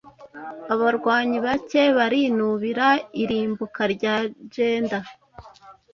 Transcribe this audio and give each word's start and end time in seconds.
Abarwanyi 0.73 1.37
bake 1.45 1.83
barinubira 1.97 2.87
irimbuka 3.23 3.81
rya 3.93 4.15
Grendel 4.51 5.05